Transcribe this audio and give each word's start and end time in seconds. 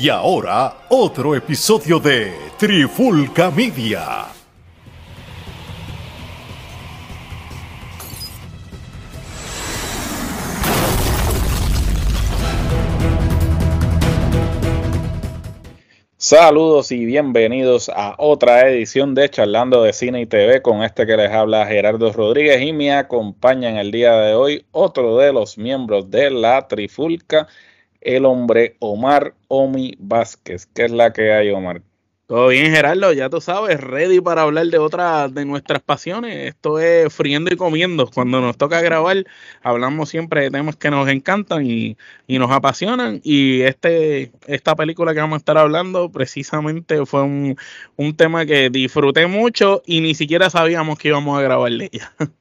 Y 0.00 0.10
ahora, 0.10 0.84
otro 0.90 1.34
episodio 1.34 1.98
de 1.98 2.32
Trifulca 2.56 3.50
Media. 3.50 4.26
Saludos 16.16 16.92
y 16.92 17.04
bienvenidos 17.04 17.88
a 17.88 18.14
otra 18.18 18.68
edición 18.68 19.16
de 19.16 19.28
Charlando 19.28 19.82
de 19.82 19.92
Cine 19.92 20.20
y 20.20 20.26
TV 20.26 20.62
con 20.62 20.84
este 20.84 21.06
que 21.06 21.16
les 21.16 21.32
habla 21.32 21.66
Gerardo 21.66 22.12
Rodríguez 22.12 22.62
y 22.62 22.72
me 22.72 22.92
acompaña 22.92 23.68
en 23.68 23.78
el 23.78 23.90
día 23.90 24.12
de 24.12 24.34
hoy 24.34 24.64
otro 24.70 25.16
de 25.16 25.32
los 25.32 25.58
miembros 25.58 26.08
de 26.08 26.30
la 26.30 26.68
Trifulca 26.68 27.48
el 28.00 28.24
hombre 28.24 28.76
Omar 28.80 29.34
Omi 29.48 29.94
Vázquez. 29.98 30.66
¿Qué 30.66 30.84
es 30.86 30.90
la 30.90 31.12
que 31.12 31.32
hay, 31.32 31.50
Omar? 31.50 31.82
Todo 32.28 32.48
bien, 32.48 32.70
Gerardo, 32.70 33.14
ya 33.14 33.30
tú 33.30 33.40
sabes, 33.40 33.80
ready 33.80 34.20
para 34.20 34.42
hablar 34.42 34.66
de 34.66 34.76
otra 34.76 35.28
de 35.28 35.46
nuestras 35.46 35.80
pasiones. 35.80 36.48
Esto 36.48 36.78
es 36.78 37.10
friendo 37.10 37.50
y 37.50 37.56
comiendo. 37.56 38.06
Cuando 38.06 38.42
nos 38.42 38.58
toca 38.58 38.82
grabar, 38.82 39.24
hablamos 39.62 40.10
siempre 40.10 40.42
de 40.42 40.50
temas 40.50 40.76
que 40.76 40.90
nos 40.90 41.08
encantan 41.08 41.64
y, 41.64 41.96
y 42.26 42.38
nos 42.38 42.50
apasionan. 42.50 43.22
Y 43.24 43.62
este, 43.62 44.30
esta 44.46 44.76
película 44.76 45.14
que 45.14 45.20
vamos 45.20 45.36
a 45.36 45.38
estar 45.38 45.56
hablando, 45.56 46.12
precisamente 46.12 47.06
fue 47.06 47.22
un, 47.22 47.56
un 47.96 48.14
tema 48.14 48.44
que 48.44 48.68
disfruté 48.68 49.26
mucho 49.26 49.80
y 49.86 50.02
ni 50.02 50.14
siquiera 50.14 50.50
sabíamos 50.50 50.98
que 50.98 51.08
íbamos 51.08 51.38
a 51.38 51.42
grabar. 51.42 51.72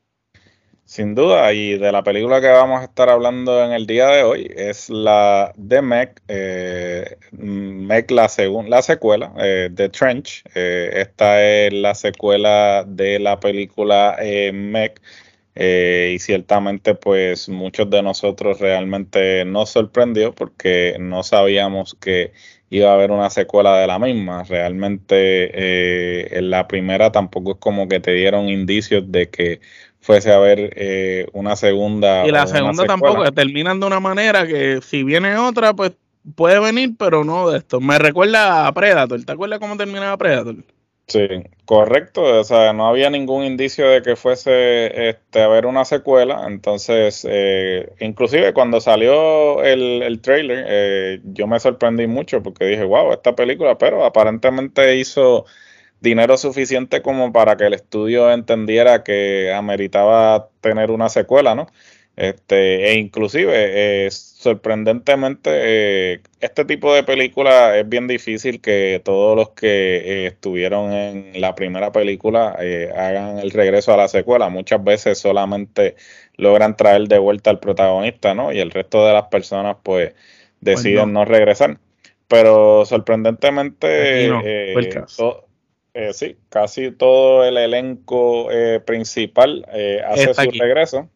Sin 0.87 1.15
duda, 1.15 1.51
y 1.51 1.77
de 1.77 1.91
la 1.91 2.01
película 2.01 2.39
que 2.39 2.47
vamos 2.47 2.79
a 2.79 2.85
estar 2.85 3.09
hablando 3.09 3.61
en 3.61 3.73
el 3.73 3.85
día 3.87 4.07
de 4.07 4.23
hoy 4.23 4.49
es 4.55 4.89
la 4.89 5.51
de 5.57 5.81
Meg, 5.81 6.21
eh, 6.29 7.17
la, 7.33 8.29
la 8.69 8.81
secuela, 8.81 9.33
eh, 9.38 9.67
de 9.69 9.89
Trench. 9.89 10.45
Eh, 10.55 10.91
esta 10.94 11.44
es 11.44 11.73
la 11.73 11.94
secuela 11.94 12.85
de 12.88 13.19
la 13.19 13.38
película 13.38 14.16
eh, 14.21 14.53
Meg. 14.53 15.02
y 15.55 16.19
ciertamente 16.19 16.95
pues 16.95 17.49
muchos 17.49 17.89
de 17.89 18.01
nosotros 18.01 18.59
realmente 18.59 19.44
nos 19.44 19.72
sorprendió 19.72 20.33
porque 20.33 20.95
no 21.01 21.22
sabíamos 21.23 21.95
que 21.95 22.31
iba 22.69 22.91
a 22.91 22.94
haber 22.94 23.11
una 23.11 23.29
secuela 23.29 23.77
de 23.77 23.88
la 23.88 23.99
misma. 23.99 24.44
Realmente 24.45 26.38
en 26.38 26.49
la 26.49 26.67
primera 26.67 27.11
tampoco 27.11 27.53
es 27.53 27.57
como 27.59 27.88
que 27.89 27.99
te 27.99 28.13
dieron 28.13 28.47
indicios 28.49 29.11
de 29.11 29.29
que 29.29 29.59
fuese 30.08 30.31
a 30.31 30.39
ver 30.39 30.73
eh, 30.77 31.27
una 31.33 31.58
segunda. 31.58 32.25
Y 32.25 32.31
la 32.31 32.47
segunda 32.47 32.86
tampoco, 32.86 33.30
terminan 33.33 33.81
de 33.81 33.88
una 33.88 34.00
manera 34.00 34.47
que 34.47 34.80
si 34.81 35.03
viene 35.03 35.36
otra, 35.36 35.73
pues 35.73 35.91
puede 36.33 36.61
venir, 36.61 36.91
pero 36.97 37.25
no 37.25 37.50
de 37.50 37.58
esto. 37.58 37.81
Me 37.81 38.00
recuerda 38.00 38.67
a 38.67 38.73
Predator. 38.73 39.22
¿Te 39.25 39.33
acuerdas 39.33 39.59
cómo 39.59 39.75
terminaba 39.75 40.16
Predator? 40.16 40.55
Sí, 41.08 41.28
correcto. 41.66 42.23
O 42.23 42.44
sea, 42.45 42.72
no 42.72 42.88
había 42.88 43.09
ningún 43.09 43.44
indicio 43.44 43.89
de 43.89 44.02
que 44.02 44.16
fuese 44.16 45.09
este, 45.09 45.41
a 45.41 45.50
ver 45.50 45.66
una 45.66 45.83
secuela. 45.83 46.45
Entonces, 46.47 47.28
eh, 47.30 47.91
inclusive 48.00 48.53
cuando 48.53 48.80
salió 48.80 49.61
el, 49.61 50.03
el 50.03 50.22
trailer, 50.22 50.66
eh, 50.69 51.19
yo 51.25 51.47
me 51.47 51.59
sorprendí 51.59 52.08
mucho 52.08 52.41
porque 52.41 52.63
dije, 52.63 52.85
wow, 52.85 53.11
esta 53.11 53.35
película, 53.35 53.78
pero 53.78 54.05
aparentemente 54.05 54.95
hizo 54.95 55.45
dinero 56.02 56.38
suficiente 56.38 57.02
como 57.02 57.31
para 57.34 57.58
que 57.58 57.66
el 57.66 57.73
estudio 57.73 58.31
entendiera 58.31 59.03
que 59.03 59.52
ameritaba 59.53 60.50
tener 60.62 60.92
una 60.92 61.09
secuela, 61.09 61.56
¿no? 61.56 61.67
Este, 62.17 62.90
e 62.90 62.95
inclusive, 62.95 63.52
eh, 63.53 64.09
sorprendentemente, 64.09 65.52
eh, 65.53 66.22
este 66.40 66.66
tipo 66.66 66.92
de 66.95 67.03
película 67.03 67.78
es 67.78 67.88
bien 67.88 68.08
difícil 68.08 68.59
que 68.59 69.00
todos 69.06 69.36
los 69.36 69.52
que 69.52 69.98
eh, 69.98 70.25
estuvieron 70.25 70.94
en 70.94 71.40
la 71.40 71.53
primera 71.53 71.92
película 71.92 72.57
hagan 72.96 73.38
el 73.38 73.52
regreso 73.52 73.94
a 73.94 73.97
la 73.97 74.07
secuela. 74.07 74.50
Muchas 74.50 74.84
veces 74.84 75.19
solamente 75.19 75.96
logran 76.38 76.75
traer 76.75 77.07
de 77.07 77.19
vuelta 77.19 77.52
al 77.52 77.59
protagonista, 77.59 78.34
¿no? 78.34 78.52
Y 78.52 78.59
el 78.59 78.72
resto 78.72 79.06
de 79.06 79.13
las 79.13 79.28
personas, 79.28 79.78
pues, 79.84 80.16
deciden 80.59 81.13
no. 81.13 81.24
regresar. 81.24 81.78
Pero 82.28 82.84
sorprendentemente, 82.86 84.31
eh, 85.97 86.13
sí, 86.13 86.38
casi 86.50 86.91
todo 86.91 87.44
el 87.44 87.58
elenco 87.58 88.52
eh, 88.52 88.80
principal 88.80 89.66
eh, 89.74 90.00
hace 90.08 90.31
su 90.31 90.52
regreso. 90.52 91.09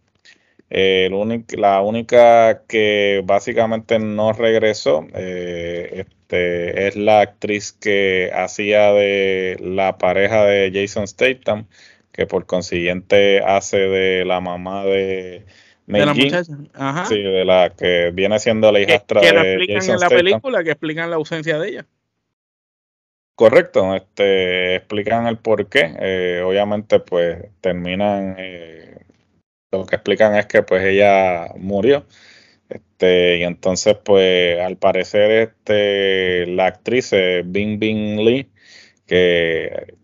la 0.70 1.82
única 1.82 2.64
que 2.68 3.22
básicamente 3.24 4.00
no 4.00 4.34
regresó 4.34 5.06
este, 5.14 6.88
es 6.88 6.96
la 6.96 7.22
actriz 7.22 7.74
que 7.74 8.32
hacía 8.34 8.92
de 8.92 9.58
la 9.62 10.00
pareja 10.00 10.46
de 10.46 10.72
Jason 10.74 11.08
Statham, 11.08 11.68
que 12.12 12.26
por 12.26 12.48
consiguiente 12.48 13.40
hace 13.46 13.78
de 13.78 14.26
la 14.26 14.42
mamá 14.42 14.84
de 14.84 15.46
de 15.86 16.06
la 16.06 16.14
muchacha. 16.14 17.06
Sí, 17.08 17.22
de 17.22 17.46
la 17.46 17.74
que 17.78 18.10
viene 18.12 18.40
siendo 18.40 18.72
la 18.72 18.80
hijastra 18.80 19.22
que, 19.22 19.28
que 19.28 19.34
de 19.34 19.54
explican 19.54 19.90
en 19.90 20.00
la 20.00 20.10
película, 20.10 20.64
que 20.64 20.72
explican 20.72 21.10
la 21.12 21.18
ausencia 21.18 21.60
de 21.60 21.70
ella. 21.70 21.86
Correcto, 23.42 23.96
este, 23.96 24.76
explican 24.76 25.26
el 25.26 25.40
por 25.40 25.68
qué. 25.68 25.96
Eh, 26.00 26.44
obviamente, 26.46 27.00
pues 27.00 27.44
terminan, 27.60 28.36
eh, 28.38 28.98
lo 29.72 29.88
que 29.88 29.96
explican 29.96 30.36
es 30.36 30.46
que 30.46 30.62
pues 30.62 30.84
ella 30.86 31.48
murió. 31.58 32.06
Este, 32.70 33.40
y 33.40 33.44
entonces, 33.44 33.96
pues 34.06 34.60
al 34.62 34.78
parecer, 34.78 35.32
este, 35.32 36.46
la 36.48 36.68
actriz 36.68 37.14
eh, 37.14 37.42
Bing 37.44 37.80
Bing 37.80 38.20
Lee, 38.24 38.52
que 39.08 39.96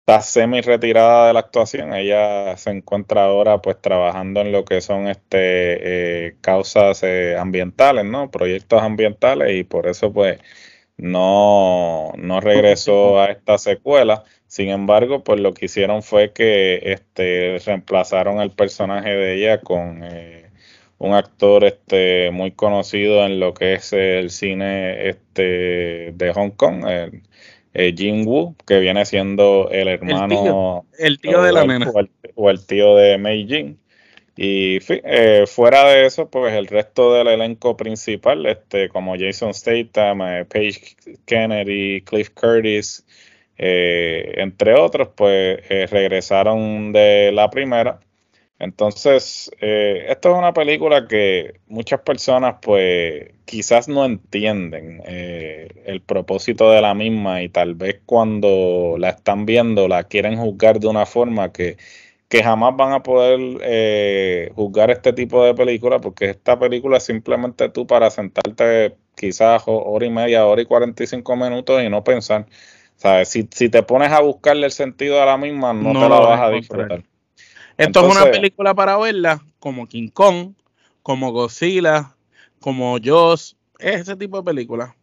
está 0.00 0.20
semi 0.22 0.60
retirada 0.60 1.28
de 1.28 1.32
la 1.34 1.40
actuación, 1.40 1.94
ella 1.94 2.56
se 2.58 2.70
encuentra 2.70 3.24
ahora 3.24 3.60
pues 3.62 3.80
trabajando 3.80 4.40
en 4.42 4.52
lo 4.52 4.64
que 4.64 4.80
son 4.82 5.08
este 5.08 6.36
causas 6.42 7.02
ambientales, 7.38 8.04
¿no? 8.04 8.30
Proyectos 8.30 8.82
ambientales 8.82 9.56
y 9.58 9.64
por 9.64 9.88
eso 9.88 10.12
pues 10.12 10.38
no, 10.98 12.12
no 12.16 12.40
regresó 12.40 13.20
a 13.20 13.26
esta 13.26 13.56
secuela. 13.56 14.24
Sin 14.46 14.68
embargo, 14.68 15.22
pues 15.22 15.40
lo 15.40 15.54
que 15.54 15.66
hicieron 15.66 16.02
fue 16.02 16.32
que 16.32 16.80
este, 16.84 17.58
reemplazaron 17.64 18.40
el 18.40 18.50
personaje 18.50 19.10
de 19.10 19.34
ella 19.36 19.60
con 19.60 20.02
eh, 20.02 20.50
un 20.98 21.14
actor 21.14 21.64
este, 21.64 22.30
muy 22.32 22.50
conocido 22.50 23.24
en 23.24 23.38
lo 23.38 23.54
que 23.54 23.74
es 23.74 23.92
el 23.92 24.30
cine 24.30 25.08
este, 25.08 26.12
de 26.12 26.32
Hong 26.34 26.50
Kong, 26.50 26.84
el, 27.72 27.94
Jin 27.94 28.26
Woo, 28.26 28.56
que 28.66 28.80
viene 28.80 29.04
siendo 29.04 29.68
el 29.70 29.86
hermano. 29.86 30.84
El 30.98 31.20
tío, 31.20 31.42
de 31.42 31.52
la 31.52 31.64
nena. 31.64 31.92
O 32.34 32.50
el, 32.50 32.66
tío 32.66 32.96
de 32.96 33.18
Mei 33.18 33.46
Jin. 33.46 33.78
Y 34.40 34.78
eh, 34.88 35.46
fuera 35.48 35.88
de 35.88 36.06
eso, 36.06 36.30
pues 36.30 36.54
el 36.54 36.68
resto 36.68 37.12
del 37.12 37.26
elenco 37.26 37.76
principal, 37.76 38.46
este, 38.46 38.88
como 38.88 39.16
Jason 39.18 39.52
Statham, 39.52 40.22
eh, 40.22 40.44
Paige 40.44 40.94
Kennedy, 41.26 42.02
Cliff 42.02 42.30
Curtis, 42.30 43.04
eh, 43.56 44.34
entre 44.36 44.74
otros, 44.74 45.08
pues 45.16 45.58
regresaron 45.90 46.92
de 46.92 47.32
la 47.32 47.50
primera. 47.50 47.98
Entonces, 48.60 49.50
esto 49.60 50.30
es 50.32 50.38
una 50.38 50.52
película 50.52 51.08
que 51.08 51.60
muchas 51.66 52.00
personas, 52.02 52.56
pues, 52.62 53.30
quizás 53.44 53.88
no 53.88 54.04
entienden 54.04 55.02
el 55.04 56.00
propósito 56.02 56.70
de 56.70 56.80
la 56.80 56.94
misma 56.94 57.42
y 57.42 57.48
tal 57.48 57.74
vez 57.74 58.00
cuando 58.06 58.96
la 58.98 59.10
están 59.10 59.46
viendo 59.46 59.88
la 59.88 60.04
quieren 60.04 60.36
juzgar 60.38 60.80
de 60.80 60.88
una 60.88 61.06
forma 61.06 61.52
que 61.52 61.76
que 62.28 62.42
jamás 62.42 62.76
van 62.76 62.92
a 62.92 63.02
poder 63.02 63.40
eh, 63.62 64.52
juzgar 64.54 64.90
este 64.90 65.12
tipo 65.14 65.42
de 65.44 65.54
película 65.54 65.98
porque 65.98 66.30
esta 66.30 66.58
película 66.58 66.98
es 66.98 67.04
simplemente 67.04 67.70
tú 67.70 67.86
para 67.86 68.10
sentarte 68.10 68.96
quizás 69.14 69.62
hora 69.66 70.04
y 70.04 70.10
media, 70.10 70.46
hora 70.46 70.60
y 70.60 70.66
45 70.66 71.36
minutos 71.36 71.82
y 71.82 71.88
no 71.88 72.04
pensar. 72.04 72.46
¿Sabes? 72.96 73.28
Si, 73.28 73.48
si 73.52 73.68
te 73.68 73.82
pones 73.82 74.12
a 74.12 74.20
buscarle 74.20 74.66
el 74.66 74.72
sentido 74.72 75.22
a 75.22 75.26
la 75.26 75.36
misma, 75.36 75.72
no, 75.72 75.92
te 75.92 76.08
la 76.08 76.20
vas 76.20 76.40
a 76.40 76.50
disfrutar. 76.50 77.04
Esto 77.76 78.00
es 78.00 78.16
una 78.16 78.30
película 78.30 78.74
para 78.74 78.96
verla 78.98 79.40
como 79.60 79.86
King 79.86 80.08
Kong, 80.08 80.54
como 81.02 81.30
Godzilla, 81.30 82.16
como 82.60 82.98
Jaws, 83.02 83.56
es 83.78 84.00
ese 84.00 84.16
tipo 84.16 84.38
de 84.38 84.42
película. 84.42 84.96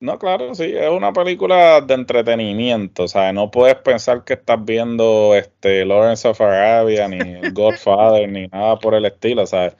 No, 0.00 0.16
claro, 0.20 0.54
sí, 0.54 0.62
es 0.76 0.88
una 0.90 1.12
película 1.12 1.80
de 1.80 1.94
entretenimiento, 1.94 3.02
o 3.04 3.08
sea, 3.08 3.32
no 3.32 3.50
puedes 3.50 3.74
pensar 3.76 4.22
que 4.22 4.34
estás 4.34 4.64
viendo 4.64 5.34
este 5.34 5.84
Lawrence 5.84 6.28
of 6.28 6.40
Arabia, 6.40 7.08
ni 7.08 7.18
Godfather, 7.52 8.28
ni 8.28 8.46
nada 8.46 8.78
por 8.78 8.94
el 8.94 9.06
estilo, 9.06 9.44
¿sabes? 9.44 9.74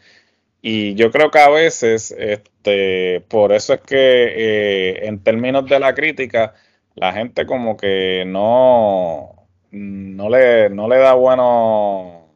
Y 0.62 0.94
yo 0.96 1.10
creo 1.12 1.30
que 1.30 1.38
a 1.40 1.50
veces, 1.50 2.12
este, 2.12 3.22
por 3.28 3.52
eso 3.52 3.74
es 3.74 3.80
que 3.82 3.96
eh, 3.96 5.06
en 5.08 5.22
términos 5.22 5.66
de 5.66 5.80
la 5.80 5.94
crítica, 5.94 6.54
la 6.96 7.12
gente 7.12 7.46
como 7.46 7.76
que 7.76 8.24
no, 8.26 9.48
no 9.72 10.30
le, 10.30 10.70
no 10.70 10.88
le 10.88 10.98
da 10.98 11.14
bueno, 11.14 12.28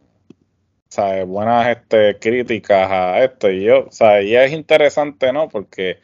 ¿sabes? 0.88 1.26
buenas 1.26 1.68
este, 1.68 2.18
críticas 2.18 2.88
a 2.90 3.24
esto. 3.24 3.50
Y 3.50 3.64
yo, 3.64 3.86
o 3.88 3.92
sea, 3.92 4.22
y 4.22 4.36
es 4.36 4.52
interesante, 4.52 5.32
¿no? 5.32 5.48
Porque 5.48 6.00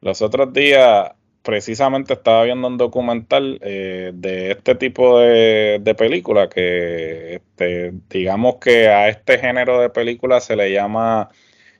los 0.00 0.22
otros 0.22 0.52
días 0.52 1.12
precisamente 1.42 2.14
estaba 2.14 2.44
viendo 2.44 2.68
un 2.68 2.76
documental 2.76 3.58
eh, 3.62 4.12
de 4.14 4.52
este 4.52 4.74
tipo 4.74 5.18
de, 5.20 5.78
de 5.80 5.94
película 5.94 6.48
que 6.48 7.36
este, 7.36 7.92
digamos 8.10 8.56
que 8.56 8.88
a 8.88 9.08
este 9.08 9.38
género 9.38 9.80
de 9.80 9.90
película 9.90 10.40
se 10.40 10.56
le 10.56 10.72
llama 10.72 11.30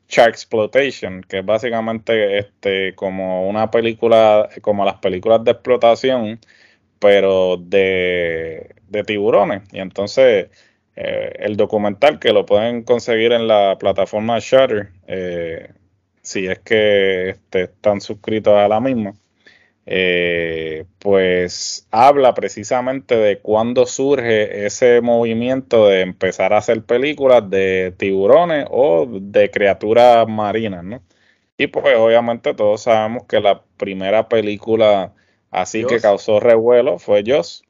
Shark 0.08 0.30
Exploitation, 0.30 1.22
que 1.22 1.38
es 1.38 1.44
básicamente 1.46 2.38
este, 2.38 2.94
como 2.94 3.48
una 3.48 3.70
película, 3.70 4.48
como 4.62 4.84
las 4.84 4.96
películas 4.96 5.44
de 5.44 5.52
explotación, 5.52 6.40
pero 6.98 7.56
de, 7.58 8.74
de 8.88 9.04
tiburones. 9.04 9.62
Y 9.72 9.80
entonces 9.80 10.48
eh, 10.96 11.32
el 11.38 11.56
documental 11.56 12.18
que 12.18 12.32
lo 12.32 12.46
pueden 12.46 12.82
conseguir 12.82 13.32
en 13.32 13.48
la 13.48 13.76
plataforma 13.78 14.38
Shutter, 14.40 14.90
eh, 15.06 15.72
si 16.22 16.46
es 16.46 16.58
que 16.60 17.30
este, 17.30 17.62
están 17.64 18.00
suscritos 18.00 18.54
a 18.54 18.68
la 18.68 18.80
misma, 18.80 19.14
eh, 19.92 20.84
pues 21.00 21.88
habla 21.90 22.32
precisamente 22.32 23.16
de 23.16 23.40
cuándo 23.40 23.86
surge 23.86 24.64
ese 24.64 25.00
movimiento 25.00 25.88
de 25.88 26.02
empezar 26.02 26.52
a 26.52 26.58
hacer 26.58 26.84
películas 26.84 27.50
de 27.50 27.92
tiburones 27.98 28.66
o 28.70 29.08
de 29.10 29.50
criaturas 29.50 30.28
marinas, 30.28 30.84
¿no? 30.84 31.02
Y 31.58 31.66
pues 31.66 31.96
obviamente 31.98 32.54
todos 32.54 32.82
sabemos 32.82 33.24
que 33.26 33.40
la 33.40 33.64
primera 33.78 34.28
película 34.28 35.12
así 35.50 35.84
que 35.84 35.98
causó 36.00 36.38
revuelo 36.38 37.00
fue 37.00 37.24
Joss. 37.26 37.64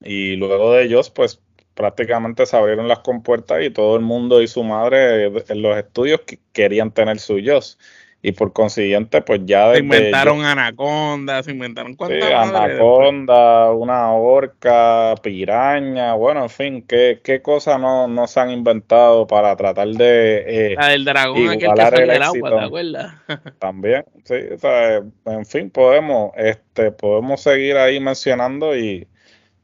Y 0.00 0.34
luego 0.34 0.72
de 0.72 0.92
Joss, 0.92 1.10
pues 1.10 1.40
prácticamente 1.74 2.46
se 2.46 2.56
abrieron 2.56 2.88
las 2.88 2.98
compuertas 2.98 3.62
y 3.62 3.70
todo 3.70 3.94
el 3.94 4.02
mundo 4.02 4.42
y 4.42 4.48
su 4.48 4.64
madre 4.64 5.26
en 5.26 5.62
los 5.62 5.78
estudios 5.78 6.22
querían 6.52 6.90
tener 6.90 7.20
suyos 7.20 7.78
y 8.24 8.32
por 8.32 8.52
consiguiente 8.52 9.20
pues 9.20 9.40
ya 9.44 9.72
se 9.72 9.80
inventaron 9.80 10.44
anacondas, 10.44 11.44
se 11.44 11.50
inventaron 11.50 11.94
cuántas 11.94 12.28
sí, 12.28 12.32
anaconda, 12.32 13.72
una 13.72 14.12
orca, 14.12 15.16
piraña, 15.22 16.14
bueno, 16.14 16.44
en 16.44 16.50
fin, 16.50 16.84
qué, 16.86 17.20
qué 17.22 17.42
cosas 17.42 17.80
no, 17.80 18.06
no 18.06 18.28
se 18.28 18.38
han 18.38 18.50
inventado 18.50 19.26
para 19.26 19.56
tratar 19.56 19.88
de 19.88 20.44
eh, 20.46 20.74
la 20.78 20.88
del 20.88 21.04
dragón 21.04 21.48
aquel 21.48 21.70
que 21.74 21.76
sale 21.76 22.06
del 22.06 22.22
agua, 22.22 22.50
¿te 22.50 22.64
acuerdas? 22.64 23.14
También, 23.58 24.04
sí, 24.24 24.34
o 24.54 24.58
sea, 24.58 25.02
en 25.26 25.44
fin, 25.44 25.70
podemos 25.70 26.30
este 26.36 26.92
podemos 26.92 27.42
seguir 27.42 27.76
ahí 27.76 27.98
mencionando 27.98 28.76
y 28.76 29.08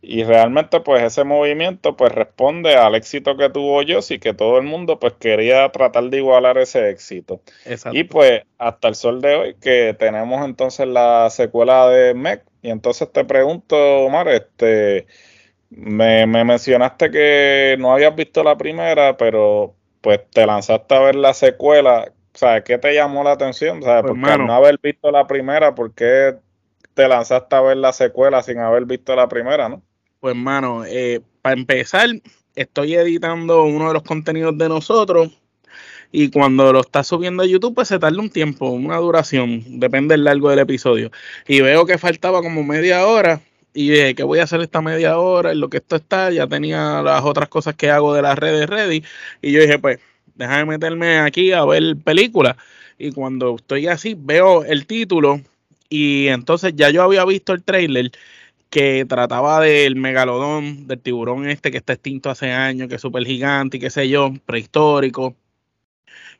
y 0.00 0.22
realmente 0.22 0.80
pues 0.80 1.02
ese 1.02 1.24
movimiento 1.24 1.96
pues 1.96 2.12
responde 2.12 2.76
al 2.76 2.94
éxito 2.94 3.36
que 3.36 3.50
tuvo 3.50 3.82
yo 3.82 3.98
y 4.08 4.18
que 4.18 4.32
todo 4.32 4.58
el 4.58 4.64
mundo 4.64 5.00
pues 5.00 5.14
quería 5.14 5.70
tratar 5.70 6.04
de 6.04 6.18
igualar 6.18 6.56
ese 6.58 6.90
éxito. 6.90 7.40
Y 7.92 8.04
pues 8.04 8.42
hasta 8.58 8.88
el 8.88 8.94
sol 8.94 9.20
de 9.20 9.34
hoy 9.34 9.54
que 9.60 9.96
tenemos 9.98 10.44
entonces 10.44 10.86
la 10.86 11.28
secuela 11.30 11.88
de 11.88 12.14
MEC 12.14 12.44
y 12.62 12.70
entonces 12.70 13.12
te 13.12 13.24
pregunto 13.24 13.76
Omar, 13.76 14.28
este 14.28 15.06
me, 15.70 16.26
mencionaste 16.26 17.10
que 17.10 17.76
no 17.78 17.92
habías 17.92 18.14
visto 18.14 18.44
la 18.44 18.56
primera 18.56 19.16
pero 19.16 19.74
pues 20.00 20.20
te 20.30 20.46
lanzaste 20.46 20.94
a 20.94 21.00
ver 21.00 21.16
la 21.16 21.34
secuela, 21.34 22.12
o 22.34 22.38
sea, 22.38 22.62
¿qué 22.62 22.78
te 22.78 22.94
llamó 22.94 23.24
la 23.24 23.32
atención? 23.32 23.80
O 23.80 23.82
sea, 23.82 24.02
pues, 24.02 24.14
porque 24.14 24.38
no 24.38 24.54
haber 24.54 24.78
visto 24.80 25.10
la 25.10 25.26
primera, 25.26 25.74
¿por 25.74 25.92
qué 25.92 26.36
te 26.94 27.08
lanzaste 27.08 27.56
a 27.56 27.60
ver 27.60 27.76
la 27.78 27.92
secuela 27.92 28.42
sin 28.42 28.58
haber 28.58 28.84
visto 28.84 29.16
la 29.16 29.28
primera, 29.28 29.68
no? 29.68 29.82
Pues, 30.20 30.34
hermano, 30.34 30.84
eh, 30.84 31.20
para 31.42 31.54
empezar, 31.54 32.08
estoy 32.56 32.94
editando 32.94 33.62
uno 33.64 33.88
de 33.88 33.94
los 33.94 34.02
contenidos 34.02 34.58
de 34.58 34.68
nosotros 34.68 35.30
y 36.10 36.30
cuando 36.30 36.72
lo 36.72 36.80
está 36.80 37.04
subiendo 37.04 37.42
a 37.42 37.46
YouTube, 37.46 37.74
pues 37.74 37.88
se 37.88 37.98
tarda 37.98 38.20
un 38.20 38.30
tiempo, 38.30 38.70
una 38.70 38.96
duración, 38.96 39.80
depende 39.80 40.14
del 40.14 40.24
largo 40.24 40.50
del 40.50 40.60
episodio. 40.60 41.10
Y 41.46 41.60
veo 41.60 41.86
que 41.86 41.98
faltaba 41.98 42.42
como 42.42 42.64
media 42.64 43.06
hora 43.06 43.42
y 43.74 43.90
dije, 43.90 44.14
¿qué 44.16 44.22
voy 44.24 44.40
a 44.40 44.44
hacer 44.44 44.60
esta 44.60 44.80
media 44.82 45.18
hora? 45.18 45.52
En 45.52 45.60
lo 45.60 45.68
que 45.70 45.78
esto 45.78 45.96
está, 45.96 46.30
ya 46.32 46.46
tenía 46.48 47.02
las 47.02 47.22
otras 47.24 47.48
cosas 47.48 47.76
que 47.76 47.90
hago 47.90 48.14
de 48.14 48.22
las 48.22 48.38
redes 48.38 48.68
ready. 48.68 49.04
Y 49.42 49.52
yo 49.52 49.60
dije, 49.60 49.78
pues, 49.78 50.00
déjame 50.34 50.64
meterme 50.66 51.18
aquí 51.18 51.52
a 51.52 51.64
ver 51.64 51.96
películas. 52.04 52.56
Y 52.98 53.12
cuando 53.12 53.56
estoy 53.56 53.86
así, 53.86 54.16
veo 54.18 54.64
el 54.64 54.86
título 54.86 55.40
y 55.88 56.28
entonces 56.28 56.74
ya 56.76 56.90
yo 56.90 57.02
había 57.02 57.24
visto 57.24 57.52
el 57.52 57.62
trailer 57.62 58.10
que 58.70 59.04
trataba 59.08 59.60
del 59.60 59.96
megalodón, 59.96 60.86
del 60.86 61.00
tiburón 61.00 61.48
este 61.48 61.70
que 61.70 61.78
está 61.78 61.94
extinto 61.94 62.30
hace 62.30 62.52
años, 62.52 62.88
que 62.88 62.96
es 62.96 63.00
súper 63.00 63.24
gigante 63.24 63.78
y 63.78 63.80
qué 63.80 63.90
sé 63.90 64.08
yo, 64.08 64.32
prehistórico. 64.46 65.36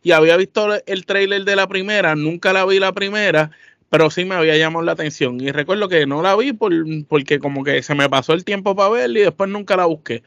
Y 0.03 0.13
había 0.13 0.37
visto 0.37 0.69
el 0.87 1.07
trailer 1.07 1.45
de 1.45 1.57
la 1.57 1.67
primera, 1.69 2.15
nunca 2.15 2.53
la 2.53 2.65
vi 2.65 2.79
la 2.79 2.93
primera, 2.93 3.51
pero 3.91 4.11
sí 4.11 4.25
me 4.25 4.35
había 4.37 4.57
llamado 4.57 4.85
la 4.85 4.93
atención. 4.93 5.41
Y 5.41 5.51
recuerdo 5.51 5.89
que 5.89 6.07
no 6.07 6.23
la 6.23 6.37
vi 6.37 6.53
por, 6.53 6.73
porque 7.09 7.39
como 7.41 7.65
que 7.65 7.83
se 7.83 7.95
me 7.95 8.09
pasó 8.09 8.35
el 8.35 8.45
tiempo 8.45 8.77
para 8.77 8.91
verla 8.91 9.19
y 9.21 9.23
después 9.23 9.51
nunca 9.51 9.77
la 9.77 9.87
busqué. 9.87 10.23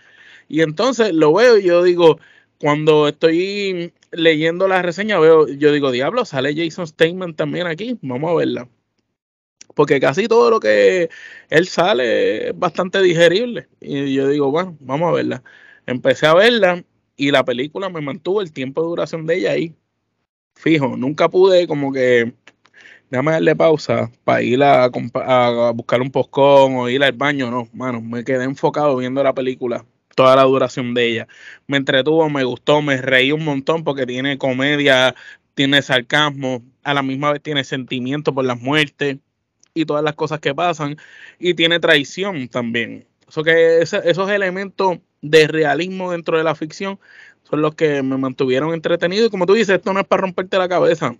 Y 0.49 0.61
entonces 0.61 1.13
lo 1.13 1.33
veo 1.33 1.57
y 1.57 1.63
yo 1.63 1.83
digo, 1.83 2.19
cuando 2.59 3.07
estoy 3.07 3.93
leyendo 4.11 4.67
la 4.67 4.81
reseña, 4.81 5.19
veo, 5.19 5.47
yo 5.47 5.71
digo, 5.71 5.91
diablo, 5.91 6.25
sale 6.25 6.55
Jason 6.55 6.87
Statement 6.87 7.37
también 7.37 7.67
aquí, 7.67 7.97
vamos 8.01 8.31
a 8.31 8.35
verla 8.35 8.67
porque 9.75 9.99
casi 9.99 10.27
todo 10.27 10.49
lo 10.49 10.59
que 10.59 11.09
él 11.49 11.67
sale 11.67 12.49
es 12.49 12.59
bastante 12.59 13.01
digerible. 13.01 13.67
Y 13.79 14.13
yo 14.13 14.27
digo, 14.27 14.51
bueno, 14.51 14.77
vamos 14.79 15.09
a 15.09 15.13
verla. 15.13 15.43
Empecé 15.85 16.27
a 16.27 16.33
verla 16.33 16.83
y 17.15 17.31
la 17.31 17.43
película 17.45 17.89
me 17.89 18.01
mantuvo 18.01 18.41
el 18.41 18.51
tiempo 18.53 18.81
de 18.81 18.87
duración 18.87 19.25
de 19.25 19.37
ella 19.37 19.51
ahí. 19.51 19.75
Fijo, 20.55 20.97
nunca 20.97 21.29
pude 21.29 21.67
como 21.67 21.91
que, 21.91 22.33
déjame 23.09 23.31
darle 23.33 23.55
pausa 23.55 24.11
para 24.23 24.41
ir 24.43 24.63
a, 24.63 24.89
buscar 25.73 26.01
un 26.01 26.11
postcón 26.11 26.75
o 26.77 26.89
ir 26.89 27.03
al 27.03 27.13
baño, 27.13 27.51
no, 27.51 27.69
mano, 27.73 28.01
me 28.01 28.23
quedé 28.23 28.43
enfocado 28.45 28.97
viendo 28.97 29.23
la 29.23 29.33
película 29.33 29.85
toda 30.15 30.35
la 30.35 30.43
duración 30.43 30.93
de 30.93 31.07
ella. 31.07 31.27
Me 31.67 31.77
entretuvo, 31.77 32.29
me 32.29 32.43
gustó, 32.43 32.81
me 32.81 32.97
reí 32.97 33.31
un 33.31 33.45
montón 33.45 33.83
porque 33.83 34.05
tiene 34.05 34.37
comedia, 34.37 35.15
tiene 35.53 35.81
sarcasmo, 35.81 36.63
a 36.83 36.93
la 36.93 37.03
misma 37.03 37.31
vez 37.31 37.41
tiene 37.41 37.63
sentimiento 37.63 38.33
por 38.33 38.45
las 38.45 38.59
muertes 38.61 39.17
y 39.73 39.85
todas 39.85 40.03
las 40.03 40.15
cosas 40.15 40.39
que 40.39 40.53
pasan. 40.53 40.97
Y 41.39 41.53
tiene 41.53 41.79
traición 41.79 42.47
también. 42.47 43.05
Eso 43.27 43.43
que 43.43 43.79
esos 43.81 44.29
elementos 44.29 44.99
de 45.21 45.47
realismo 45.47 46.11
dentro 46.11 46.37
de 46.37 46.43
la 46.43 46.55
ficción 46.55 46.99
son 47.43 47.61
los 47.61 47.75
que 47.75 48.01
me 48.03 48.17
mantuvieron 48.17 48.73
entretenido. 48.73 49.25
Y 49.25 49.29
como 49.29 49.45
tú 49.45 49.53
dices, 49.53 49.75
esto 49.75 49.93
no 49.93 50.01
es 50.01 50.07
para 50.07 50.21
romperte 50.21 50.57
la 50.57 50.69
cabeza. 50.69 51.15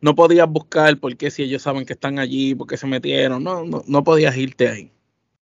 No 0.00 0.14
podías 0.14 0.48
buscar 0.48 0.98
por 0.98 1.16
qué 1.16 1.30
si 1.30 1.44
ellos 1.44 1.62
saben 1.62 1.86
que 1.86 1.94
están 1.94 2.18
allí, 2.18 2.54
por 2.54 2.66
qué 2.66 2.76
se 2.76 2.86
metieron. 2.86 3.42
No, 3.42 3.64
no, 3.64 3.82
no 3.86 4.04
podías 4.04 4.36
irte 4.36 4.68
ahí. 4.68 4.90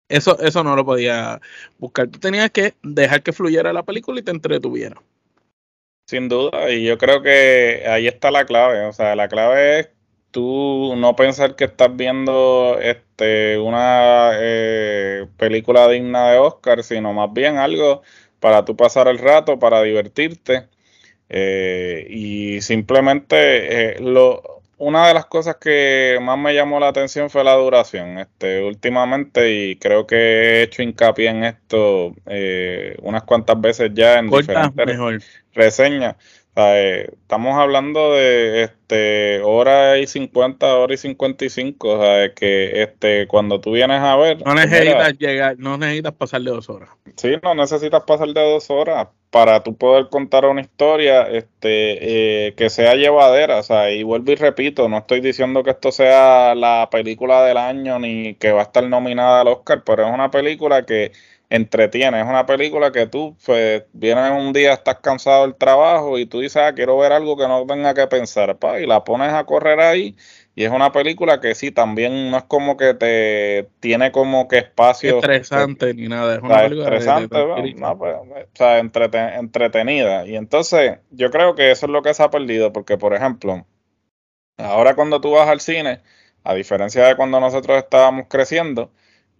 Eso, 0.07 0.39
eso 0.39 0.63
no 0.63 0.75
lo 0.75 0.85
podías 0.85 1.39
buscar. 1.77 2.07
Tú 2.07 2.19
tenías 2.19 2.49
que 2.49 2.73
dejar 2.81 3.21
que 3.21 3.33
fluyera 3.33 3.71
la 3.73 3.83
película 3.83 4.19
y 4.19 4.23
te 4.23 4.31
entretuviera. 4.31 5.01
Sin 6.07 6.27
duda, 6.27 6.71
y 6.71 6.85
yo 6.85 6.97
creo 6.97 7.21
que 7.21 7.83
ahí 7.87 8.07
está 8.07 8.31
la 8.31 8.45
clave. 8.45 8.85
O 8.85 8.93
sea, 8.93 9.15
la 9.15 9.27
clave 9.27 9.79
es 9.81 9.89
tú 10.31 10.95
no 10.95 11.15
pensar 11.15 11.55
que 11.55 11.65
estás 11.65 11.95
viendo 11.95 12.77
este 12.81 13.57
una 13.57 14.31
eh, 14.35 15.27
película 15.37 15.87
digna 15.87 16.31
de 16.31 16.37
Oscar, 16.37 16.83
sino 16.83 17.13
más 17.13 17.33
bien 17.33 17.57
algo 17.57 18.01
para 18.39 18.65
tú 18.65 18.75
pasar 18.75 19.07
el 19.07 19.17
rato, 19.17 19.59
para 19.59 19.81
divertirte. 19.81 20.67
Eh, 21.29 22.07
y 22.09 22.61
simplemente 22.61 23.97
eh, 23.97 23.99
lo, 24.01 24.61
una 24.77 25.07
de 25.07 25.13
las 25.13 25.25
cosas 25.25 25.57
que 25.57 26.17
más 26.21 26.37
me 26.39 26.55
llamó 26.55 26.79
la 26.79 26.87
atención 26.87 27.29
fue 27.29 27.43
la 27.43 27.55
duración. 27.55 28.17
Este, 28.19 28.63
últimamente, 28.63 29.51
y 29.53 29.75
creo 29.77 30.07
que 30.07 30.15
he 30.15 30.63
hecho 30.63 30.81
hincapié 30.81 31.29
en 31.29 31.43
esto 31.43 32.13
unas 33.01 33.23
cuantas 33.23 33.59
veces 33.59 33.91
ya 33.93 34.19
en 34.19 34.29
diferentes 34.29 35.23
reseñas 35.53 36.15
estamos 36.55 37.57
hablando 37.57 38.13
de 38.13 38.63
este 38.63 39.41
hora 39.43 39.97
y 39.97 40.07
50, 40.07 40.77
hora 40.77 40.93
y 40.93 40.97
55, 40.97 41.87
o 41.87 42.01
sea, 42.01 42.33
que 42.33 42.81
este 42.81 43.27
cuando 43.27 43.61
tú 43.61 43.71
vienes 43.71 44.01
a 44.01 44.15
ver... 44.15 44.43
No 44.45 44.55
necesitas 44.55 45.17
llegar, 45.17 45.57
no 45.57 45.77
necesitas 45.77 46.13
pasar 46.13 46.41
de 46.41 46.51
dos 46.51 46.69
horas. 46.69 46.89
Sí, 47.15 47.35
no 47.41 47.55
necesitas 47.55 48.03
pasar 48.03 48.27
de 48.29 48.41
dos 48.41 48.69
horas 48.69 49.07
para 49.29 49.61
tú 49.61 49.75
poder 49.77 50.09
contar 50.09 50.45
una 50.45 50.61
historia 50.61 51.23
este 51.23 52.47
eh, 52.47 52.53
que 52.55 52.69
sea 52.69 52.95
llevadera, 52.95 53.59
o 53.59 53.63
sea, 53.63 53.91
y 53.91 54.03
vuelvo 54.03 54.31
y 54.31 54.35
repito, 54.35 54.89
no 54.89 54.97
estoy 54.97 55.21
diciendo 55.21 55.63
que 55.63 55.69
esto 55.71 55.91
sea 55.91 56.55
la 56.55 56.89
película 56.91 57.43
del 57.43 57.57
año 57.57 57.99
ni 57.99 58.33
que 58.35 58.51
va 58.51 58.61
a 58.61 58.63
estar 58.63 58.83
nominada 58.83 59.41
al 59.41 59.49
Oscar, 59.49 59.83
pero 59.85 60.07
es 60.07 60.13
una 60.13 60.31
película 60.31 60.85
que 60.85 61.11
entretiene. 61.49 62.21
Es 62.21 62.27
una 62.27 62.45
película 62.45 62.91
que 62.91 63.07
tú 63.07 63.35
pues, 63.45 63.83
vienes 63.93 64.31
un 64.31 64.53
día, 64.53 64.73
estás 64.73 64.99
cansado 64.99 65.43
del 65.43 65.55
trabajo 65.55 66.19
y 66.19 66.25
tú 66.25 66.41
dices, 66.41 66.57
ah, 66.57 66.73
quiero 66.73 66.97
ver 66.97 67.11
algo 67.11 67.35
que 67.35 67.47
no 67.47 67.65
tenga 67.65 67.93
que 67.93 68.05
pensar, 68.07 68.57
pa, 68.57 68.79
y 68.79 68.85
la 68.85 69.03
pones 69.03 69.33
a 69.33 69.43
correr 69.45 69.79
ahí. 69.79 70.15
Y 70.55 70.65
es 70.65 70.71
una 70.71 70.91
película 70.91 71.39
que 71.39 71.55
sí, 71.55 71.71
también 71.71 72.29
no 72.29 72.37
es 72.37 72.43
como 72.43 72.75
que 72.75 72.93
te 72.93 73.69
tiene 73.79 74.11
como 74.11 74.47
que 74.47 74.57
espacio. 74.57 75.17
Estresante 75.17 75.93
ni 75.93 76.07
nada. 76.07 76.35
Es 76.35 76.41
una 76.41 76.63
película 76.63 76.83
estresante, 76.83 77.37
no, 77.75 77.97
pues, 77.97 78.15
o 78.15 78.25
sea, 78.53 78.77
entretenida. 78.79 80.27
Y 80.27 80.35
entonces, 80.35 80.97
yo 81.11 81.31
creo 81.31 81.55
que 81.55 81.71
eso 81.71 81.85
es 81.85 81.91
lo 81.91 82.01
que 82.01 82.13
se 82.13 82.23
ha 82.23 82.29
perdido, 82.29 82.73
porque, 82.73 82.97
por 82.97 83.13
ejemplo, 83.13 83.65
ahora 84.57 84.95
cuando 84.95 85.21
tú 85.21 85.31
vas 85.31 85.47
al 85.47 85.61
cine, 85.61 86.01
A 86.43 86.53
diferencia 86.53 87.05
de 87.05 87.15
cuando 87.15 87.39
nosotros 87.39 87.77
estábamos 87.77 88.25
creciendo, 88.29 88.91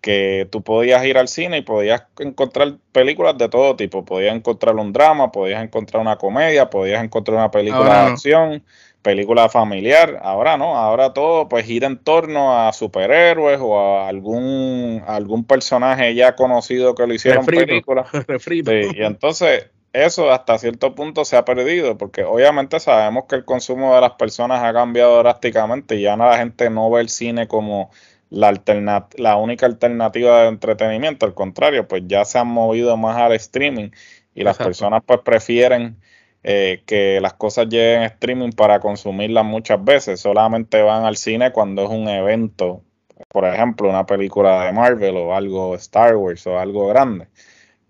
que 0.01 0.47
tú 0.51 0.61
podías 0.61 1.03
ir 1.05 1.17
al 1.17 1.27
cine 1.27 1.57
y 1.57 1.61
podías 1.61 2.03
encontrar 2.19 2.75
películas 2.91 3.37
de 3.37 3.49
todo 3.49 3.75
tipo. 3.75 4.05
Podías 4.05 4.35
encontrar 4.35 4.75
un 4.75 4.93
drama, 4.93 5.31
podías 5.31 5.63
encontrar 5.63 6.01
una 6.01 6.17
comedia, 6.17 6.69
podías 6.69 7.03
encontrar 7.03 7.37
una 7.37 7.51
película 7.51 8.03
de 8.05 8.11
acción, 8.11 8.63
película 9.01 9.49
familiar. 9.49 10.19
Ahora 10.21 10.57
no, 10.57 10.77
ahora 10.77 11.13
todo 11.13 11.49
pues 11.49 11.65
gira 11.65 11.87
en 11.87 11.97
torno 11.97 12.57
a 12.57 12.71
superhéroes 12.73 13.59
o 13.61 13.79
a 13.79 14.07
algún, 14.07 15.03
algún 15.05 15.43
personaje 15.43 16.15
ya 16.15 16.35
conocido 16.35 16.95
que 16.95 17.05
lo 17.05 17.13
hicieron 17.13 17.45
película. 17.45 18.05
y 18.93 19.03
entonces 19.03 19.69
eso 19.91 20.31
hasta 20.31 20.57
cierto 20.59 20.93
punto 20.93 21.25
se 21.25 21.35
ha 21.35 21.45
perdido, 21.45 21.97
porque 21.97 22.23
obviamente 22.23 22.79
sabemos 22.79 23.25
que 23.27 23.35
el 23.35 23.45
consumo 23.45 23.95
de 23.95 24.01
las 24.01 24.11
personas 24.11 24.63
ha 24.63 24.71
cambiado 24.71 25.17
drásticamente 25.19 25.95
y 25.95 26.03
ya 26.03 26.15
la 26.15 26.37
gente 26.37 26.69
no 26.69 26.89
ve 26.91 27.01
el 27.01 27.09
cine 27.09 27.47
como 27.47 27.89
la, 28.29 29.07
la 29.17 29.35
única 29.37 29.65
alternativa 29.65 30.43
de 30.43 30.49
entretenimiento, 30.49 31.25
al 31.25 31.33
contrario, 31.33 31.87
pues 31.87 32.03
ya 32.07 32.25
se 32.25 32.39
han 32.39 32.47
movido 32.47 32.97
más 32.97 33.17
al 33.17 33.33
streaming 33.33 33.89
y 34.35 34.43
las 34.43 34.57
personas 34.57 35.01
pues 35.05 35.19
prefieren 35.21 35.97
eh, 36.43 36.83
que 36.85 37.19
las 37.21 37.33
cosas 37.33 37.67
lleguen 37.67 38.03
a 38.03 38.05
streaming 38.05 38.51
para 38.51 38.79
consumirlas 38.79 39.43
muchas 39.45 39.83
veces, 39.83 40.21
solamente 40.21 40.81
van 40.81 41.05
al 41.05 41.17
cine 41.17 41.51
cuando 41.51 41.83
es 41.83 41.89
un 41.89 42.07
evento, 42.07 42.83
por 43.27 43.45
ejemplo, 43.45 43.89
una 43.89 44.05
película 44.05 44.65
de 44.65 44.71
Marvel 44.71 45.17
o 45.17 45.35
algo 45.35 45.75
Star 45.75 46.15
Wars 46.15 46.47
o 46.47 46.57
algo 46.57 46.87
grande. 46.87 47.27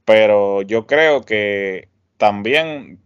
Pero 0.05 0.63
yo 0.63 0.87
creo 0.87 1.21
que 1.23 1.89
también 2.17 2.99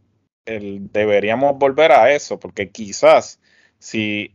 deberíamos 0.46 1.58
volver 1.58 1.92
a 1.92 2.12
eso, 2.14 2.40
porque 2.40 2.72
quizás 2.72 3.42
si 3.80 4.34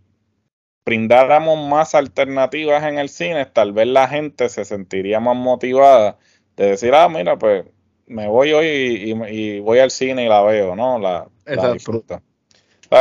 brindáramos 0.88 1.68
más 1.68 1.94
alternativas 1.94 2.82
en 2.84 2.98
el 2.98 3.10
cine, 3.10 3.44
tal 3.44 3.74
vez 3.74 3.86
la 3.88 4.08
gente 4.08 4.48
se 4.48 4.64
sentiría 4.64 5.20
más 5.20 5.36
motivada 5.36 6.16
de 6.56 6.70
decir, 6.70 6.94
ah, 6.94 7.10
mira, 7.10 7.36
pues 7.38 7.66
me 8.06 8.26
voy 8.26 8.54
hoy 8.54 9.14
y, 9.28 9.60
voy 9.60 9.80
al 9.80 9.90
cine 9.90 10.24
y 10.24 10.28
la 10.28 10.40
veo, 10.40 10.74
¿no? 10.74 10.98
La, 10.98 11.28
la 11.44 11.74
disfruta. 11.74 12.22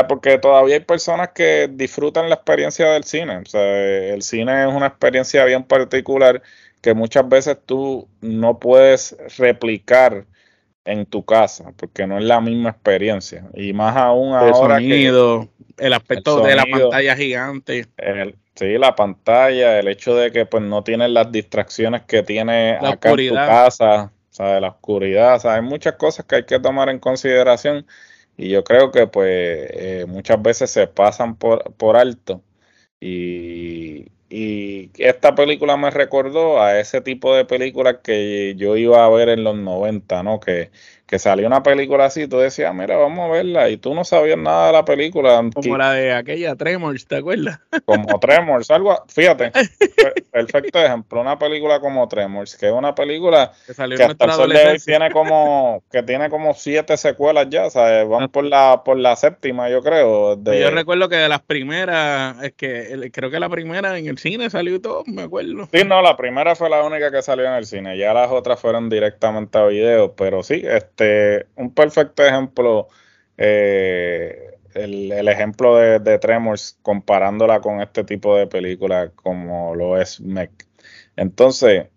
Porque 0.10 0.38
todavía 0.38 0.76
hay 0.76 0.82
personas 0.82 1.30
que 1.30 1.70
disfrutan 1.72 2.28
la 2.28 2.36
experiencia 2.36 2.90
del 2.90 3.06
cine. 3.06 3.38
O 3.38 3.46
sea, 3.46 4.14
el 4.14 4.22
cine 4.22 4.68
es 4.68 4.74
una 4.74 4.88
experiencia 4.88 5.46
bien 5.46 5.64
particular 5.64 6.42
que 6.82 6.94
muchas 6.94 7.30
veces 7.30 7.58
tú 7.66 8.06
no 8.20 8.60
puedes 8.60 9.16
replicar 9.38 10.26
en 10.88 11.06
tu 11.06 11.24
casa, 11.26 11.74
porque 11.76 12.08
no 12.08 12.18
es 12.18 12.24
la 12.24 12.42
misma 12.42 12.70
experiencia. 12.70 13.46
Y 13.54 13.74
más 13.74 13.96
aún 13.96 14.36
el 14.36 14.54
sonido, 14.56 15.48
el 15.78 15.94
aspecto 15.94 16.42
de 16.42 16.56
la 16.56 16.66
pantalla 16.66 17.16
gigante. 17.16 17.86
sí, 18.56 18.78
la 18.78 18.96
pantalla, 18.96 19.80
el 19.80 19.88
hecho 19.90 20.16
de 20.16 20.32
que 20.32 20.46
pues 20.46 20.64
no 20.64 20.84
tienes 20.84 21.10
las 21.12 21.32
distracciones 21.32 22.04
que 22.04 22.24
tiene 22.24 22.78
acá 22.78 23.12
en 23.12 23.28
tu 23.30 23.36
casa, 23.36 24.12
de 24.38 24.62
la 24.62 24.70
oscuridad, 24.70 25.44
hay 25.48 25.62
muchas 25.62 25.94
cosas 25.96 26.26
que 26.26 26.36
hay 26.36 26.46
que 26.46 26.60
tomar 26.60 26.90
en 26.90 27.00
consideración 27.00 27.88
y 28.38 28.50
yo 28.50 28.64
creo 28.64 28.92
que 28.92 29.08
pues 29.08 29.28
eh, 29.72 30.06
muchas 30.08 30.40
veces 30.40 30.70
se 30.70 30.86
pasan 30.86 31.36
por, 31.36 31.74
por 31.74 31.98
alto 31.98 32.44
y, 33.00 34.06
y 34.30 34.90
esta 34.98 35.36
película 35.36 35.78
me 35.78 35.90
recordó 35.92 36.62
a 36.62 36.80
ese 36.80 37.02
tipo 37.02 37.36
de 37.36 37.46
películas 37.46 37.98
que 38.04 38.56
yo 38.58 38.76
iba 38.76 39.06
a 39.06 39.10
ver 39.10 39.30
en 39.30 39.44
los 39.44 39.56
90, 39.58 40.24
¿no? 40.24 40.40
Que 40.40 40.72
que 41.08 41.20
salió 41.20 41.48
una 41.48 41.64
película 41.64 42.06
así, 42.06 42.28
tú 42.28 42.38
decías, 42.38 42.76
mira, 42.76 42.98
vamos 42.98 43.30
a 43.30 43.32
verla, 43.32 43.70
y 43.70 43.78
tú 43.78 43.96
no 43.96 44.04
sabías 44.04 44.38
nada 44.38 44.68
de 44.68 44.74
la 44.74 44.84
película. 44.84 45.42
Como 45.56 45.78
la 45.78 45.94
de 45.94 46.12
aquella 46.12 46.54
Tremors, 46.56 47.08
¿te 47.08 47.16
acuerdas? 47.16 47.62
Como 47.86 48.06
Tremors, 48.20 48.70
algo, 48.70 49.06
fíjate, 49.08 49.52
perfecto 50.32 50.80
ejemplo, 50.80 51.22
una 51.22 51.40
película 51.40 51.80
como 51.80 52.06
Tremors, 52.10 52.58
que 52.58 52.68
es 52.68 52.74
una 52.74 52.94
película 52.94 53.54
que, 53.66 54.04
hasta 54.04 54.26
el 54.26 54.32
sol 54.34 54.50
de 54.50 54.68
hoy 54.68 54.80
tiene 54.80 55.10
como, 55.12 55.82
que 55.90 56.04
tiene 56.04 56.30
como 56.30 56.54
siete 56.54 56.98
secuelas 56.98 57.48
ya, 57.50 57.70
¿sabes? 57.70 58.06
Van 58.06 58.28
por 58.28 58.44
la, 58.44 58.82
por 58.84 58.98
la 58.98 59.16
séptima, 59.16 59.70
yo 59.70 59.82
creo. 59.82 60.38
Yo 60.44 60.72
recuerdo 60.72 61.08
que 61.08 61.16
de 61.16 61.30
las 61.30 61.42
primeras, 61.42 62.44
es 62.44 62.52
que 62.52 63.10
creo 63.14 63.32
que 63.32 63.40
la 63.40 63.48
primera 63.48 63.98
en 63.98 64.08
el 64.08 64.18
cine 64.18 64.50
salió 64.50 64.76
y 64.76 64.80
todo, 64.80 65.06
me 65.06 65.22
acuerdo. 65.22 65.70
Sí, 65.72 65.86
no, 65.86 66.02
la 66.02 66.18
primera 66.18 66.54
fue 66.54 66.70
la 66.70 66.84
única 66.84 67.12
que 67.12 67.22
salió 67.22 67.46
en 67.46 67.54
el 67.54 67.66
cine, 67.66 67.98
ya 67.98 68.14
las 68.14 68.30
otras 68.30 68.60
fueron 68.60 68.90
directamente 68.90 69.58
a 69.58 69.66
video, 69.66 70.14
pero 70.14 70.44
sí, 70.44 70.64
este 70.66 70.97
este, 70.98 71.48
un 71.56 71.74
perfecto 71.74 72.26
ejemplo, 72.26 72.88
eh, 73.38 74.56
el, 74.74 75.28
ejemplo 75.28 75.76
de, 75.76 76.20
Tremors 76.20 76.78
comparándola 76.82 77.62
con 77.62 77.82
este 77.82 78.04
tipo 78.04 78.36
de 78.36 78.48
película 78.48 79.12
como 79.16 79.76
lo 79.76 80.00
es 80.00 80.20
Mech. 80.20 80.52
Entonces, 81.16 81.88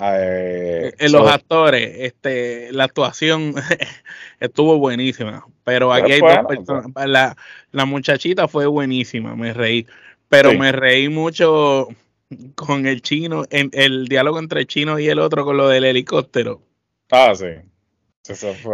eh, 0.00 0.92
en 0.98 1.12
los 1.12 1.28
actores, 1.28 1.90
este, 1.98 2.72
la 2.72 2.84
actuación 2.84 3.54
estuvo 4.40 4.78
buenísima, 4.78 5.44
pero 5.64 5.92
aquí 5.92 6.12
hay 6.12 6.20
dos 6.20 6.46
personas. 6.48 6.86
La, 7.06 7.36
la, 7.70 7.84
muchachita 7.84 8.48
fue 8.48 8.66
buenísima, 8.66 9.36
me 9.36 9.52
reí, 9.52 9.86
pero 10.28 10.52
me 10.54 10.72
reí 10.72 11.08
mucho 11.08 11.88
con 12.54 12.86
el 12.86 13.02
chino, 13.02 13.44
en, 13.50 13.70
el 13.72 14.06
diálogo 14.06 14.38
entre 14.38 14.60
el 14.60 14.66
chino 14.66 14.98
y 14.98 15.08
el 15.08 15.18
otro 15.18 15.44
con 15.44 15.56
lo 15.56 15.68
del 15.68 15.84
helicóptero. 15.84 16.62
Ah, 17.10 17.34
sí. 17.34 17.46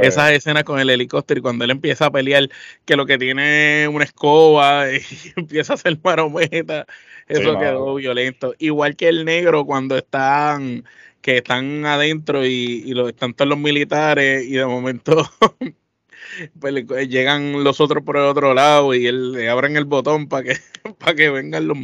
Esas 0.01 0.33
escenas 0.33 0.65
con 0.65 0.81
el 0.81 0.91
helicóptero 0.91 1.39
y 1.39 1.43
cuando 1.43 1.65
él 1.65 1.71
empieza 1.71 2.07
a 2.07 2.11
pelear, 2.11 2.49
que 2.85 2.97
lo 2.97 3.07
que 3.07 3.19
tiene 3.19 3.89
una 3.89 4.05
escoba 4.05 4.91
y 4.93 5.03
empieza 5.37 5.75
a 5.75 5.77
hacer 5.77 5.99
marometa, 6.03 6.87
eso 7.29 7.59
quedó 7.59 7.95
violento. 7.95 8.55
Igual 8.59 8.97
que 8.97 9.09
el 9.09 9.25
negro 9.25 9.65
cuando 9.65 9.97
están, 9.97 10.85
que 11.21 11.39
están 11.39 11.87
adentro 11.87 12.45
y, 12.45 12.93
lo, 12.93 13.09
están 13.09 13.35
todos 13.35 13.49
los 13.49 13.59
militares 13.59 14.45
y 14.45 14.53
de 14.53 14.67
momento 14.67 15.29
pues, 16.61 17.09
llegan 17.09 17.65
los 17.65 17.81
otros 17.81 18.03
por 18.05 18.17
el 18.17 18.25
otro 18.25 18.55
lado 18.55 18.95
y 18.95 19.07
él, 19.07 19.33
le 19.33 19.49
abren 19.49 19.77
el 19.77 19.85
botón 19.85 20.29
para 20.29 20.45
que, 20.45 20.57
para 20.99 21.15
que 21.15 21.31
vengan 21.31 21.69
los, 21.69 21.79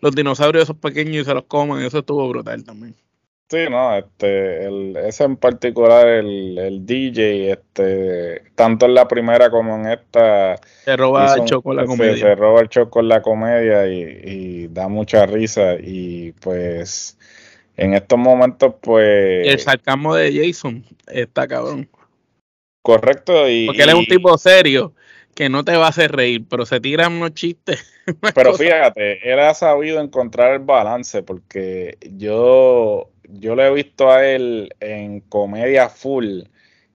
los 0.00 0.14
dinosaurios 0.14 0.64
esos 0.64 0.76
pequeños 0.76 1.22
y 1.22 1.24
se 1.24 1.34
los 1.34 1.44
coman. 1.44 1.82
Eso 1.82 1.98
estuvo 1.98 2.28
brutal 2.28 2.64
también. 2.64 2.94
Sí, 3.50 3.58
no, 3.68 3.96
este, 3.96 4.64
el, 4.64 4.96
ese 4.96 5.24
en 5.24 5.36
particular, 5.36 6.06
el, 6.06 6.56
el, 6.56 6.86
DJ, 6.86 7.50
este, 7.50 8.42
tanto 8.54 8.86
en 8.86 8.94
la 8.94 9.08
primera 9.08 9.50
como 9.50 9.74
en 9.74 9.90
esta. 9.90 10.56
Se 10.84 10.96
roba 10.96 11.34
el 11.34 11.46
show 11.46 11.60
con 11.60 11.74
la 11.74 11.84
comedia. 11.84 12.16
Se, 12.16 12.34
roba 12.36 12.60
el 12.60 12.68
show 12.68 12.88
con 12.88 13.08
la 13.08 13.20
comedia 13.20 13.88
y, 13.88 14.68
da 14.68 14.86
mucha 14.86 15.26
risa. 15.26 15.74
Y 15.74 16.30
pues, 16.40 17.18
en 17.76 17.94
estos 17.94 18.20
momentos, 18.20 18.74
pues. 18.80 19.44
el 19.48 19.58
sarcasmo 19.58 20.14
de 20.14 20.32
Jason 20.32 20.84
está 21.08 21.48
cabrón. 21.48 21.88
Correcto. 22.82 23.48
Y, 23.48 23.66
Porque 23.66 23.82
él 23.82 23.88
es 23.88 23.94
un 23.96 24.06
tipo 24.06 24.38
serio 24.38 24.94
que 25.34 25.48
no 25.48 25.64
te 25.64 25.76
va 25.76 25.86
a 25.86 25.90
hacer 25.90 26.12
reír, 26.12 26.44
pero 26.48 26.66
se 26.66 26.80
tiran 26.80 27.14
unos 27.14 27.34
chistes. 27.34 27.84
Pero 28.34 28.54
fíjate, 28.54 29.30
él 29.30 29.38
ha 29.38 29.54
sabido 29.54 30.00
encontrar 30.00 30.54
el 30.54 30.58
balance 30.60 31.22
porque 31.22 31.96
yo 32.16 33.08
yo 33.32 33.54
lo 33.54 33.64
he 33.64 33.72
visto 33.72 34.10
a 34.10 34.26
él 34.26 34.74
en 34.80 35.20
comedia 35.20 35.88
full 35.88 36.42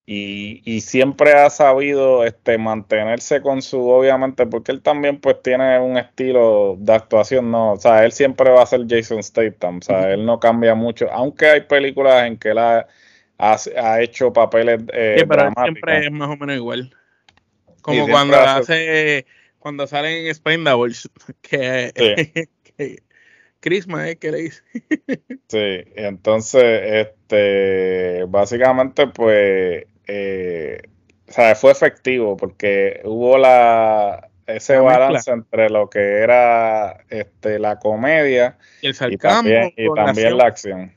y, 0.08 0.82
siempre 0.82 1.34
ha 1.34 1.50
sabido 1.50 2.26
este 2.26 2.60
mantenerse 2.60 3.42
con 3.42 3.64
su, 3.64 3.90
obviamente, 3.90 4.46
porque 4.46 4.72
él 4.72 4.82
también 4.82 5.20
pues 5.20 5.42
tiene 5.42 5.80
un 5.80 5.98
estilo 5.98 6.76
de 6.78 6.94
actuación, 6.94 7.50
no, 7.50 7.74
o 7.74 7.78
sea, 7.78 8.06
él 8.06 8.12
siempre 8.12 8.52
va 8.52 8.62
a 8.62 8.68
ser 8.68 8.82
Jason 8.88 9.24
Statham, 9.24 9.80
o 9.80 9.82
sea, 9.82 10.14
él 10.14 10.24
no 10.24 10.40
cambia 10.40 10.76
mucho, 10.76 11.12
aunque 11.12 11.48
hay 11.48 11.62
películas 11.62 12.28
en 12.28 12.38
que 12.38 12.50
él 12.50 12.60
ha, 12.60 12.86
ha, 13.40 14.02
hecho 14.02 14.32
papeles 14.32 14.84
eh, 14.94 15.16
sí, 15.20 15.26
pero 15.28 15.52
siempre 15.64 16.06
es 16.06 16.12
más 16.12 16.30
o 16.30 16.38
menos 16.38 16.56
igual. 16.56 16.96
Como 17.82 18.08
cuando 18.08 18.38
hace, 18.38 19.26
cuando 19.58 19.88
salen 19.88 20.28
en 20.28 20.36
Spendables, 20.36 21.10
que, 21.42 22.48
que 22.78 23.04
Crisma 23.66 24.08
es 24.08 24.18
que 24.18 24.32
le 24.32 24.38
dice. 24.44 24.62
sí, 25.48 25.92
entonces, 25.96 27.08
este, 27.08 28.24
básicamente, 28.28 29.08
pues, 29.08 29.88
eh, 30.06 30.82
o 31.28 31.32
sea, 31.32 31.56
fue 31.56 31.72
efectivo 31.72 32.38
porque 32.38 33.02
hubo 33.06 33.40
la 33.40 34.30
ese 34.46 34.78
balance 34.78 35.32
entre 35.32 35.72
lo 35.72 35.90
que 35.90 35.98
era 36.00 37.04
este 37.10 37.58
la 37.58 37.80
comedia 37.80 38.60
y, 38.84 38.90
el 38.90 39.18
también, 39.18 39.74
y 39.76 39.92
también 39.96 40.38
la 40.38 40.46
acción. 40.46 40.94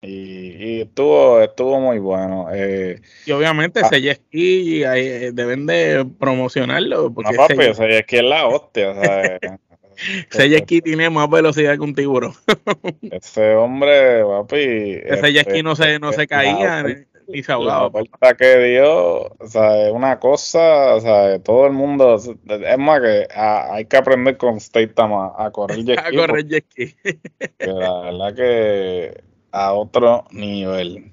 Y, 0.00 0.82
estuvo 0.82 1.40
estuvo 1.40 1.80
muy 1.80 1.98
bueno. 1.98 2.46
Eh, 2.52 3.00
y 3.26 3.32
obviamente 3.32 3.80
ah, 3.82 3.90
eh, 3.92 5.30
deben 5.34 5.66
de 5.66 6.06
promocionarlo. 6.20 7.12
Porque 7.12 7.32
no, 7.32 7.48
papi, 7.48 7.56
es 7.58 8.22
la 8.22 8.46
hostia. 8.46 8.90
O 8.90 8.94
sea, 9.02 9.40
Ese 10.30 10.48
jet 10.48 10.66
tiene 10.66 11.10
más 11.10 11.28
velocidad 11.28 11.74
que 11.74 11.80
un 11.80 11.94
tiburón. 11.94 12.32
Ese 13.10 13.54
hombre, 13.54 14.24
papi. 14.24 15.00
Ese 15.04 15.32
jet 15.32 15.62
no 15.62 15.76
se, 15.76 15.98
no 15.98 16.12
se 16.12 16.26
caía. 16.26 16.84
y 17.28 17.42
se 17.42 17.52
ahogaba. 17.52 17.90
La 18.20 18.34
que 18.34 18.58
dio, 18.58 19.22
o 19.22 19.48
sea, 19.48 19.86
es 19.86 19.92
una 19.92 20.18
cosa, 20.18 20.94
o 20.94 21.00
sea, 21.00 21.38
todo 21.40 21.66
el 21.66 21.72
mundo, 21.72 22.16
es 22.16 22.78
más 22.78 23.00
que 23.00 23.26
hay 23.34 23.84
que 23.86 23.96
aprender 23.96 24.36
con 24.36 24.56
State 24.56 24.94
a, 24.96 25.32
a 25.46 25.50
correr 25.50 25.84
jet 25.84 25.98
A 26.04 26.10
correr 26.10 26.46
jet 26.46 26.66
Que 26.74 27.66
la 27.66 28.00
verdad 28.02 28.34
que 28.34 29.32
a 29.52 29.72
otro 29.74 30.24
nivel. 30.30 31.12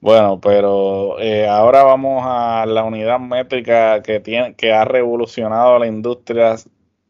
Bueno, 0.00 0.40
pero 0.40 1.18
eh, 1.20 1.46
ahora 1.48 1.82
vamos 1.82 2.22
a 2.24 2.64
la 2.66 2.84
unidad 2.84 3.18
métrica 3.18 4.00
que 4.02 4.20
tiene, 4.20 4.54
que 4.54 4.72
ha 4.72 4.84
revolucionado 4.84 5.78
la 5.78 5.88
industria 5.88 6.56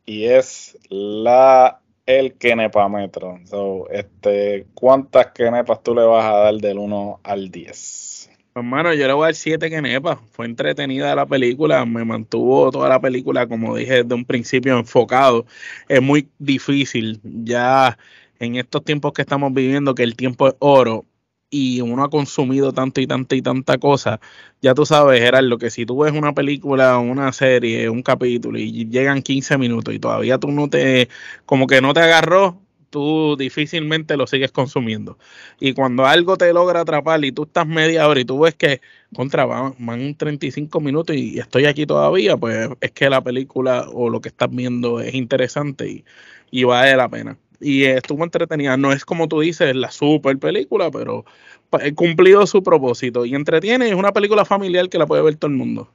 y 0.08 0.24
es 0.24 0.78
la 0.88 1.80
el 2.06 2.32
Kenepametro. 2.38 3.38
So, 3.44 3.86
este, 3.90 4.66
¿Cuántas 4.72 5.26
Kenepas 5.32 5.82
tú 5.82 5.94
le 5.94 6.02
vas 6.02 6.24
a 6.24 6.36
dar 6.38 6.54
del 6.54 6.78
1 6.78 7.20
al 7.22 7.50
10? 7.50 8.30
Hermano, 8.54 8.94
yo 8.94 9.06
le 9.06 9.12
voy 9.12 9.24
a 9.24 9.26
dar 9.26 9.34
7 9.34 9.68
Kenepas. 9.68 10.18
Fue 10.30 10.46
entretenida 10.46 11.14
la 11.14 11.26
película, 11.26 11.84
me 11.84 12.06
mantuvo 12.06 12.70
toda 12.70 12.88
la 12.88 12.98
película, 12.98 13.46
como 13.46 13.76
dije 13.76 14.02
desde 14.02 14.14
un 14.14 14.24
principio, 14.24 14.78
enfocado. 14.78 15.44
Es 15.88 16.00
muy 16.00 16.30
difícil 16.38 17.20
ya 17.22 17.98
en 18.38 18.56
estos 18.56 18.82
tiempos 18.84 19.12
que 19.12 19.20
estamos 19.20 19.52
viviendo, 19.52 19.94
que 19.94 20.04
el 20.04 20.16
tiempo 20.16 20.48
es 20.48 20.54
oro 20.60 21.04
y 21.50 21.80
uno 21.80 22.04
ha 22.04 22.10
consumido 22.10 22.72
tanto 22.72 23.00
y 23.00 23.06
tanta 23.06 23.34
y 23.34 23.42
tanta 23.42 23.78
cosa, 23.78 24.20
ya 24.60 24.74
tú 24.74 24.84
sabes, 24.86 25.20
Gerardo, 25.20 25.58
que 25.58 25.70
si 25.70 25.86
tú 25.86 25.98
ves 25.98 26.12
una 26.12 26.34
película, 26.34 26.98
una 26.98 27.32
serie, 27.32 27.88
un 27.88 28.02
capítulo 28.02 28.58
y 28.58 28.88
llegan 28.88 29.22
15 29.22 29.58
minutos 29.58 29.94
y 29.94 29.98
todavía 29.98 30.38
tú 30.38 30.50
no 30.50 30.68
te, 30.68 31.08
como 31.46 31.66
que 31.66 31.80
no 31.80 31.94
te 31.94 32.00
agarró, 32.00 32.60
tú 32.90 33.36
difícilmente 33.36 34.16
lo 34.16 34.26
sigues 34.26 34.52
consumiendo. 34.52 35.18
Y 35.60 35.74
cuando 35.74 36.06
algo 36.06 36.36
te 36.36 36.52
logra 36.52 36.80
atrapar 36.80 37.24
y 37.24 37.32
tú 37.32 37.44
estás 37.44 37.66
media 37.66 38.08
hora 38.08 38.20
y 38.20 38.24
tú 38.24 38.40
ves 38.40 38.54
que 38.54 38.80
contra 39.14 39.44
van, 39.46 39.74
van 39.78 40.14
35 40.16 40.80
minutos 40.80 41.16
y 41.16 41.38
estoy 41.38 41.66
aquí 41.66 41.86
todavía, 41.86 42.36
pues 42.36 42.68
es 42.80 42.90
que 42.92 43.10
la 43.10 43.22
película 43.22 43.86
o 43.92 44.10
lo 44.10 44.20
que 44.20 44.28
estás 44.28 44.50
viendo 44.50 45.00
es 45.00 45.14
interesante 45.14 45.88
y, 45.88 46.04
y 46.50 46.64
vale 46.64 46.96
la 46.96 47.08
pena 47.08 47.38
y 47.60 47.84
estuvo 47.84 48.24
entretenida. 48.24 48.76
No 48.76 48.92
es 48.92 49.04
como 49.04 49.28
tú 49.28 49.40
dices, 49.40 49.74
la 49.74 49.90
super 49.90 50.38
película, 50.38 50.90
pero 50.90 51.24
cumplido 51.94 52.46
su 52.46 52.62
propósito 52.62 53.24
y 53.24 53.34
entretiene. 53.34 53.88
Es 53.88 53.94
una 53.94 54.12
película 54.12 54.44
familiar 54.44 54.88
que 54.88 54.98
la 54.98 55.06
puede 55.06 55.22
ver 55.22 55.36
todo 55.36 55.50
el 55.50 55.56
mundo. 55.56 55.88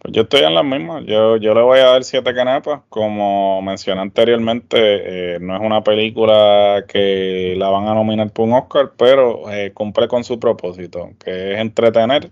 Pues 0.00 0.14
yo 0.14 0.22
estoy 0.22 0.42
en 0.42 0.54
la 0.54 0.62
misma. 0.62 1.00
Yo, 1.00 1.36
yo 1.38 1.54
le 1.54 1.62
voy 1.62 1.80
a 1.80 1.86
dar 1.86 2.04
siete 2.04 2.32
canepas. 2.32 2.82
Como 2.88 3.60
mencioné 3.62 4.00
anteriormente, 4.00 4.76
eh, 4.78 5.38
no 5.40 5.56
es 5.56 5.60
una 5.60 5.82
película 5.82 6.84
que 6.86 7.54
la 7.56 7.68
van 7.68 7.88
a 7.88 7.94
nominar 7.94 8.30
por 8.30 8.46
un 8.46 8.54
Oscar, 8.54 8.92
pero 8.96 9.50
eh, 9.50 9.72
cumple 9.72 10.06
con 10.06 10.22
su 10.22 10.38
propósito, 10.38 11.10
que 11.22 11.54
es 11.54 11.58
entretener 11.58 12.30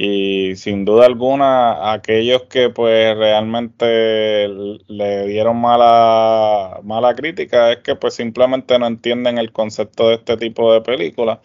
y 0.00 0.54
sin 0.54 0.84
duda 0.84 1.06
alguna 1.06 1.92
aquellos 1.92 2.44
que 2.44 2.70
pues 2.70 3.16
realmente 3.16 4.46
le 4.86 5.26
dieron 5.26 5.60
mala 5.60 6.78
mala 6.84 7.16
crítica 7.16 7.72
es 7.72 7.78
que 7.78 7.96
pues 7.96 8.14
simplemente 8.14 8.78
no 8.78 8.86
entienden 8.86 9.38
el 9.38 9.50
concepto 9.50 10.08
de 10.08 10.14
este 10.14 10.36
tipo 10.36 10.72
de 10.72 10.82
películas 10.82 11.40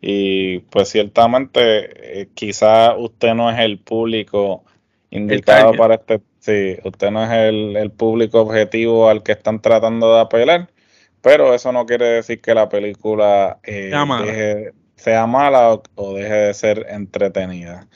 y 0.00 0.60
pues 0.60 0.88
ciertamente 0.88 2.20
eh, 2.22 2.28
quizás 2.32 2.94
usted 2.96 3.34
no 3.34 3.50
es 3.50 3.58
el 3.58 3.78
público 3.78 4.64
indicado 5.10 5.74
para 5.74 5.96
este 5.96 6.22
sí 6.38 6.78
usted 6.84 7.10
no 7.10 7.22
es 7.24 7.30
el, 7.30 7.76
el 7.76 7.90
público 7.90 8.40
objetivo 8.40 9.10
al 9.10 9.22
que 9.22 9.32
están 9.32 9.60
tratando 9.60 10.14
de 10.14 10.20
apelar 10.22 10.70
pero 11.20 11.52
eso 11.52 11.72
no 11.72 11.84
quiere 11.84 12.06
decir 12.06 12.40
que 12.40 12.54
la 12.54 12.70
película 12.70 13.58
eh, 13.64 13.92
deje, 14.24 14.72
sea 14.98 15.26
mala 15.26 15.80
o, 15.94 16.14
deje 16.14 16.34
de 16.34 16.54
ser 16.54 16.86
entretenida. 16.90 17.88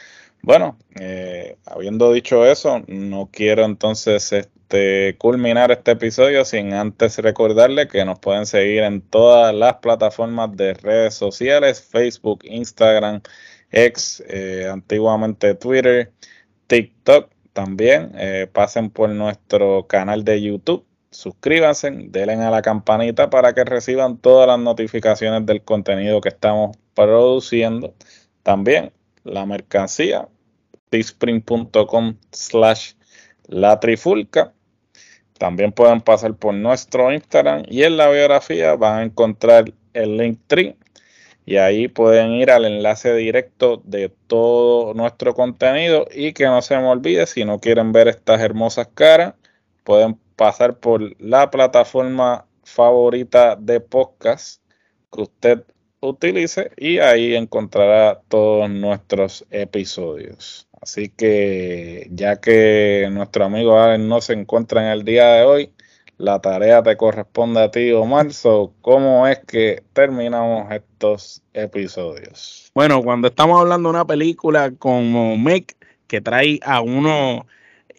Bueno, 0.42 0.78
eh, 1.00 1.56
habiendo 1.66 2.12
dicho 2.12 2.46
eso, 2.46 2.82
no 2.88 3.28
quiero 3.32 3.64
entonces 3.64 4.32
este, 4.32 5.16
culminar 5.18 5.70
este 5.70 5.92
episodio 5.92 6.44
sin 6.44 6.72
antes 6.74 7.18
recordarle 7.18 7.88
que 7.88 8.04
nos 8.04 8.18
pueden 8.18 8.46
seguir 8.46 8.82
en 8.82 9.02
todas 9.02 9.54
las 9.54 9.76
plataformas 9.76 10.56
de 10.56 10.74
redes 10.74 11.14
sociales, 11.14 11.82
Facebook, 11.82 12.40
Instagram, 12.44 13.22
X, 13.70 14.22
eh, 14.28 14.68
antiguamente 14.72 15.54
Twitter, 15.54 16.12
TikTok 16.66 17.30
también. 17.52 18.12
Eh, 18.16 18.48
pasen 18.52 18.90
por 18.90 19.10
nuestro 19.10 19.86
canal 19.86 20.24
de 20.24 20.42
YouTube 20.42 20.86
suscríbanse, 21.12 21.90
denle 21.92 22.34
a 22.44 22.50
la 22.50 22.62
campanita 22.62 23.30
para 23.30 23.52
que 23.54 23.64
reciban 23.64 24.18
todas 24.18 24.48
las 24.48 24.58
notificaciones 24.58 25.46
del 25.46 25.62
contenido 25.62 26.20
que 26.20 26.30
estamos 26.30 26.76
produciendo. 26.94 27.94
También 28.42 28.92
la 29.24 29.46
mercancía, 29.46 30.28
teespring.com 30.90 32.16
slash 32.32 32.94
la 33.46 33.78
trifulca. 33.78 34.52
También 35.38 35.72
pueden 35.72 36.00
pasar 36.00 36.34
por 36.36 36.54
nuestro 36.54 37.12
Instagram 37.12 37.64
y 37.68 37.82
en 37.82 37.96
la 37.96 38.08
biografía 38.08 38.74
van 38.76 38.98
a 38.98 39.02
encontrar 39.02 39.72
el 39.92 40.16
link 40.16 40.40
tree 40.46 40.76
y 41.44 41.56
ahí 41.56 41.88
pueden 41.88 42.32
ir 42.32 42.50
al 42.50 42.64
enlace 42.64 43.12
directo 43.14 43.82
de 43.84 44.08
todo 44.28 44.94
nuestro 44.94 45.34
contenido 45.34 46.06
y 46.14 46.32
que 46.32 46.44
no 46.44 46.62
se 46.62 46.76
me 46.78 46.86
olvide 46.86 47.26
si 47.26 47.44
no 47.44 47.58
quieren 47.58 47.92
ver 47.92 48.06
estas 48.06 48.40
hermosas 48.40 48.88
caras 48.94 49.34
pueden 49.84 50.16
pasar 50.42 50.76
por 50.76 51.14
la 51.22 51.50
plataforma 51.52 52.46
favorita 52.64 53.54
de 53.54 53.78
podcast 53.78 54.60
que 55.12 55.22
usted 55.22 55.64
utilice 56.00 56.72
y 56.76 56.98
ahí 56.98 57.36
encontrará 57.36 58.20
todos 58.26 58.68
nuestros 58.68 59.46
episodios. 59.50 60.66
Así 60.80 61.10
que 61.10 62.08
ya 62.10 62.40
que 62.40 63.08
nuestro 63.12 63.44
amigo 63.44 63.78
Alex 63.78 64.02
no 64.02 64.20
se 64.20 64.32
encuentra 64.32 64.82
en 64.82 64.88
el 64.88 65.04
día 65.04 65.28
de 65.34 65.44
hoy, 65.44 65.72
la 66.18 66.40
tarea 66.40 66.82
te 66.82 66.96
corresponde 66.96 67.62
a 67.62 67.70
ti, 67.70 67.92
Omar. 67.92 68.26
¿Cómo 68.80 69.28
es 69.28 69.38
que 69.46 69.84
terminamos 69.92 70.72
estos 70.72 71.44
episodios? 71.52 72.72
Bueno, 72.74 73.00
cuando 73.04 73.28
estamos 73.28 73.60
hablando 73.60 73.90
de 73.90 73.94
una 73.94 74.04
película 74.04 74.72
como 74.76 75.36
Meg, 75.36 75.66
que 76.08 76.20
trae 76.20 76.58
a 76.64 76.80
uno 76.80 77.46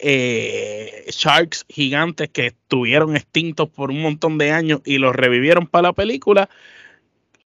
eh, 0.06 1.06
sharks 1.08 1.66
gigantes 1.70 2.30
que 2.30 2.48
estuvieron 2.48 3.16
extintos 3.16 3.70
por 3.70 3.90
un 3.90 4.02
montón 4.02 4.38
de 4.38 4.52
años 4.52 4.82
y 4.84 4.98
los 4.98 5.16
revivieron 5.16 5.66
para 5.66 5.90
la 5.90 5.94
película. 5.94 6.50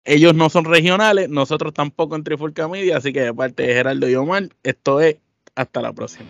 Ellos 0.05 0.33
no 0.33 0.49
son 0.49 0.65
regionales, 0.65 1.29
nosotros 1.29 1.73
tampoco 1.73 2.15
en 2.15 2.23
Trifulca 2.23 2.67
Media, 2.67 2.97
así 2.97 3.13
que 3.13 3.21
de 3.21 3.33
parte 3.33 3.63
de 3.63 3.73
Geraldo 3.73 4.09
y 4.09 4.15
Omar, 4.15 4.49
esto 4.63 4.99
es 5.01 5.17
hasta 5.53 5.81
la 5.81 5.93
próxima. 5.93 6.29